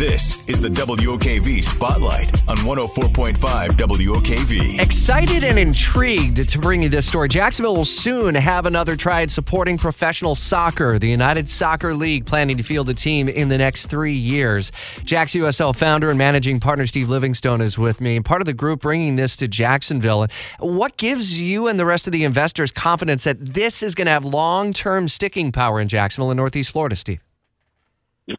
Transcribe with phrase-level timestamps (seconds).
[0.00, 3.36] This is the WOKV Spotlight on 104.5
[3.68, 4.80] WOKV.
[4.80, 7.28] Excited and intrigued to bring you this story.
[7.28, 10.98] Jacksonville will soon have another try at supporting professional soccer.
[10.98, 14.72] The United Soccer League planning to field a team in the next three years.
[15.04, 18.80] Jax USL founder and managing partner Steve Livingstone is with me, part of the group
[18.80, 20.26] bringing this to Jacksonville.
[20.60, 24.12] What gives you and the rest of the investors confidence that this is going to
[24.12, 27.20] have long term sticking power in Jacksonville and Northeast Florida, Steve?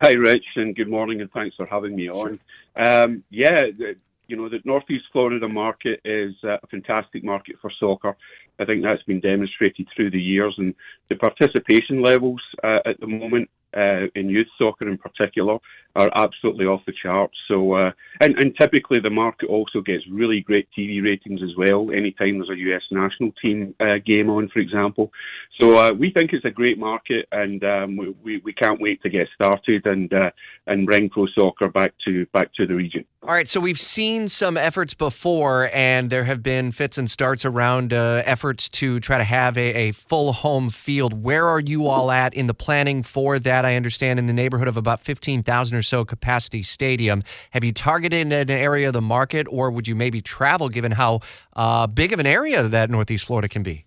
[0.01, 2.39] Hi, Rich, and good morning, and thanks for having me on.
[2.75, 3.95] Um, yeah, the,
[4.27, 8.15] you know, the Northeast Florida market is a fantastic market for soccer.
[8.59, 10.73] I think that's been demonstrated through the years, and
[11.09, 15.57] the participation levels uh, at the moment uh, in youth soccer in particular
[15.95, 17.35] are absolutely off the charts.
[17.47, 21.91] So, uh, and, and typically the market also gets really great TV ratings as well.
[21.91, 25.11] Anytime there's a US national team uh, game on, for example.
[25.59, 29.09] So uh, we think it's a great market, and um, we, we can't wait to
[29.09, 30.31] get started and uh,
[30.67, 33.05] and bring pro soccer back to back to the region.
[33.23, 37.45] All right, so we've seen some efforts before, and there have been fits and starts
[37.45, 41.23] around uh, efforts to try to have a, a full home field.
[41.23, 43.63] Where are you all at in the planning for that?
[43.63, 47.21] I understand in the neighborhood of about fifteen thousand or so capacity stadium.
[47.51, 51.19] Have you targeted an area of the market, or would you maybe travel given how
[51.55, 53.85] uh, big of an area that Northeast Florida can be?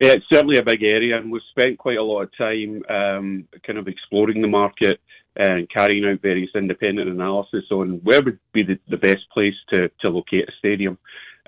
[0.00, 3.48] Yeah, it's certainly a big area, and we've spent quite a lot of time um,
[3.64, 4.98] kind of exploring the market
[5.36, 9.90] and carrying out various independent analysis on where would be the, the best place to,
[10.00, 10.98] to locate a stadium.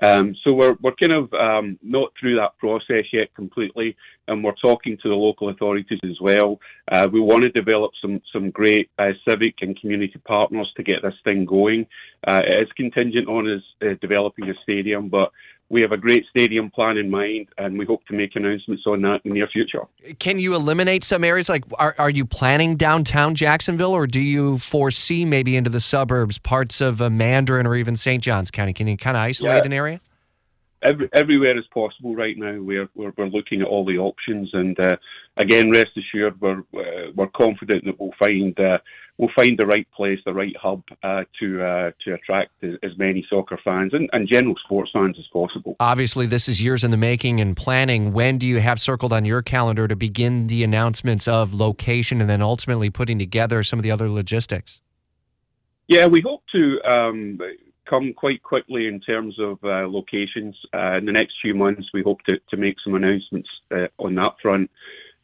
[0.01, 3.95] Um, so we're, we're kind of um, not through that process yet completely,
[4.27, 6.59] and we're talking to the local authorities as well.
[6.91, 11.03] Uh, we want to develop some some great uh, civic and community partners to get
[11.03, 11.85] this thing going.
[12.27, 15.31] Uh, it is contingent on us uh, developing a stadium, but
[15.73, 19.01] we have a great stadium plan in mind, and we hope to make announcements on
[19.01, 19.81] that in the near future.
[20.19, 21.49] Can you eliminate some areas?
[21.49, 26.37] Like, are, are you planning downtown Jacksonville, or do you foresee maybe into the suburbs,
[26.37, 28.21] parts of uh, Mandarin or even St.
[28.21, 28.71] Johns County?
[28.71, 29.65] Can you kind of isolate yeah.
[29.65, 30.01] an area?
[30.83, 32.59] Every, everywhere is possible right now.
[32.61, 34.97] We're, we're, we're looking at all the options, and uh,
[35.37, 38.77] again, rest assured, we're uh, we're confident that we'll find uh,
[39.23, 43.25] we'll find the right place, the right hub uh, to uh, to attract as many
[43.29, 45.77] soccer fans and, and general sports fans as possible.
[45.79, 48.11] Obviously, this is years in the making and planning.
[48.11, 52.29] When do you have circled on your calendar to begin the announcements of location and
[52.29, 54.81] then ultimately putting together some of the other logistics?
[55.87, 56.81] Yeah, we hope to.
[56.81, 57.39] Um,
[57.85, 60.55] come quite quickly in terms of uh, locations.
[60.73, 64.15] Uh, in the next few months, we hope to, to make some announcements uh, on
[64.15, 64.71] that front.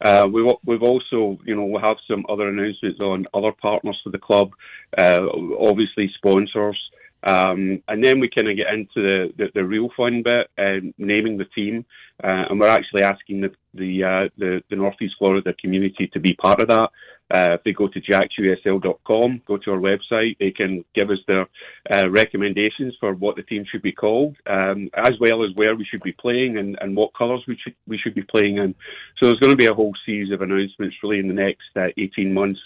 [0.00, 4.10] Uh, we've, we've also, you know, we have some other announcements on other partners for
[4.10, 4.52] the club,
[4.96, 5.26] uh,
[5.58, 6.78] obviously sponsors.
[7.22, 10.94] Um, and then we kind of get into the, the, the real fun bit, um,
[10.96, 11.84] naming the team,
[12.24, 16.34] uh, and we're actually asking the the, uh, the the Northeast Florida community to be
[16.34, 16.90] part of that.
[17.30, 21.46] Uh, if they go to jaxusl.com, go to our website, they can give us their
[21.90, 25.84] uh, recommendations for what the team should be called, um, as well as where we
[25.84, 28.74] should be playing and, and what colours we should we should be playing in.
[29.18, 31.88] So there's going to be a whole series of announcements really in the next uh,
[31.96, 32.60] 18 months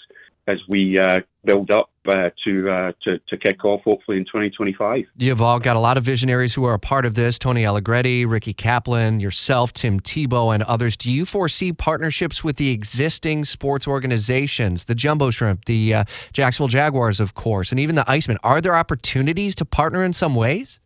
[0.47, 5.05] as we uh, build up uh, to, uh, to to kick off hopefully in 2025.
[5.17, 8.27] You've all got a lot of visionaries who are a part of this: Tony Allegretti,
[8.27, 10.97] Ricky Kaplan, yourself, Tim Tebow, and others.
[10.97, 16.69] Do you foresee partnerships with the existing sports organizations, the Jumbo Shrimp, the uh, Jacksonville
[16.69, 18.37] Jaguars, of course, and even the Icemen?
[18.43, 20.81] Are there opportunities to partner in some ways?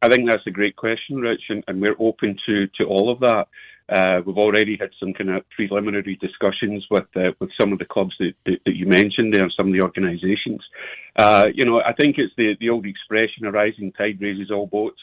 [0.00, 3.20] I think that's a great question, Rich, and, and we're open to to all of
[3.20, 3.48] that.
[3.88, 7.84] Uh, we've already had some kind of preliminary discussions with uh, with some of the
[7.84, 10.62] clubs that, that, that, you mentioned there, some of the organisations.
[11.16, 14.66] Uh, you know, I think it's the, the old expression, a rising tide raises all
[14.66, 15.00] boats.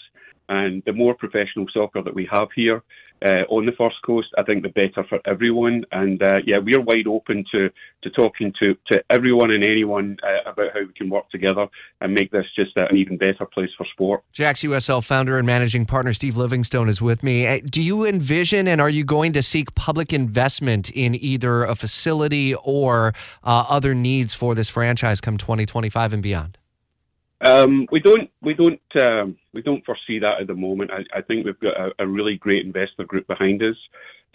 [0.49, 2.83] And the more professional soccer that we have here
[3.23, 5.85] uh, on the First Coast, I think the better for everyone.
[5.91, 7.69] And uh, yeah, we're wide open to,
[8.03, 11.67] to talking to, to everyone and anyone uh, about how we can work together
[12.01, 14.23] and make this just an even better place for sport.
[14.33, 17.47] Jax USL founder and managing partner Steve Livingstone is with me.
[17.47, 21.75] Uh, do you envision and are you going to seek public investment in either a
[21.75, 23.13] facility or
[23.43, 26.57] uh, other needs for this franchise come 2025 and beyond?
[27.41, 30.91] Um, we don't we don't um, we don't foresee that at the moment.
[30.91, 33.75] I, I think we've got a, a, really great investor group behind us.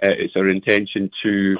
[0.03, 1.57] Uh, it's our intention to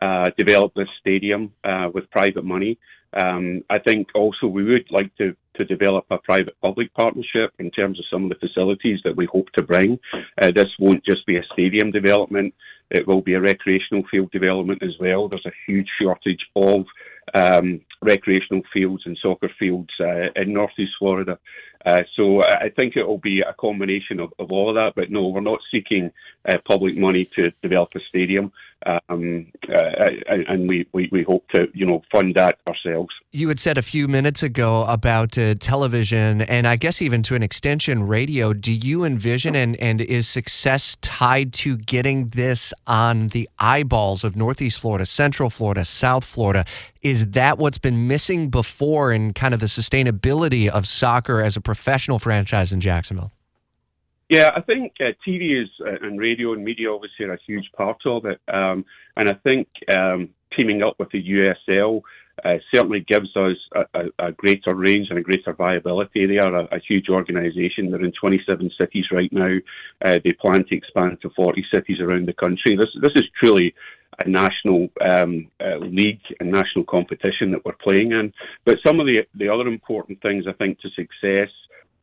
[0.00, 2.78] uh, develop this stadium uh, with private money.
[3.12, 7.70] Um, I think also we would like to, to develop a private public partnership in
[7.70, 10.00] terms of some of the facilities that we hope to bring.
[10.40, 12.54] Uh, this won't just be a stadium development,
[12.90, 15.28] it will be a recreational field development as well.
[15.28, 16.86] There's a huge shortage of
[17.32, 21.38] um, recreational fields and soccer fields uh, in Northeast Florida.
[21.84, 24.94] Uh, so I think it will be a combination of, of all of that.
[24.94, 26.12] But no, we're not seeking
[26.48, 28.52] uh, public money to develop a stadium.
[28.86, 33.10] Um, uh, and we, we, we hope to you know fund that ourselves.
[33.32, 37.34] You had said a few minutes ago about uh, television, and I guess even to
[37.34, 38.52] an extension, radio.
[38.52, 44.36] Do you envision and and is success tied to getting this on the eyeballs of
[44.36, 46.64] Northeast Florida, Central Florida, South Florida?
[47.02, 51.60] Is that what's been missing before in kind of the sustainability of soccer as a
[51.60, 53.32] professional franchise in Jacksonville?
[54.28, 57.70] Yeah, I think uh, TV is uh, and radio and media obviously are a huge
[57.76, 58.84] part of it, um,
[59.16, 62.00] and I think um, teaming up with the USL
[62.44, 66.26] uh, certainly gives us a, a, a, greater range and a greater viability.
[66.26, 67.90] They are a, a huge organisation.
[67.90, 69.56] They're in 27 cities right now.
[70.04, 72.76] Uh, they plan to expand to 40 cities around the country.
[72.76, 73.74] This this is truly
[74.24, 78.32] a national um, uh, league and national competition that we're playing in.
[78.64, 81.50] But some of the the other important things I think to success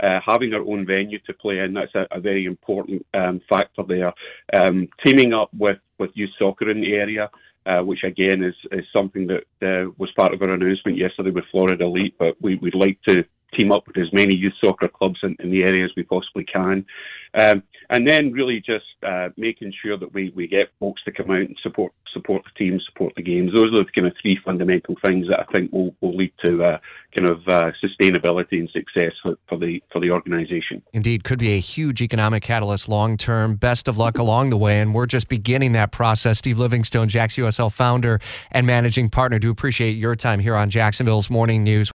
[0.01, 3.83] uh, having our own venue to play in, that's a, a very important um, factor
[3.87, 4.13] there.
[4.53, 7.29] Um, teaming up with, with youth soccer in the area,
[7.65, 11.45] uh, which again is, is something that uh, was part of our announcement yesterday with
[11.51, 13.23] Florida Elite, but we, would like to
[13.57, 16.43] team up with as many youth soccer clubs in, in the area as we possibly
[16.43, 16.85] can.
[17.33, 21.29] Um, and then really just uh, making sure that we, we get folks to come
[21.29, 23.51] out and support support the team, support the games.
[23.53, 26.61] Those are the kind of three fundamental things that I think will, will lead to
[26.61, 26.77] uh,
[27.17, 30.81] kind of uh, sustainability and success for, for the for the organisation.
[30.93, 33.55] Indeed, could be a huge economic catalyst long term.
[33.55, 36.39] Best of luck along the way, and we're just beginning that process.
[36.39, 38.19] Steve Livingstone, Jax USL founder
[38.51, 41.89] and managing partner, do appreciate your time here on Jacksonville's Morning News.